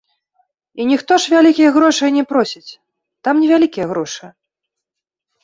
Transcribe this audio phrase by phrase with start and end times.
[0.79, 2.73] І ніхто ж вялікіх грошай не просіць,
[3.29, 4.25] там невялікія грошы.